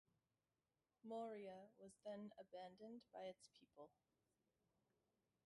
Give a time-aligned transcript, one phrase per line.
[1.03, 3.91] Moria was then abandoned by its people.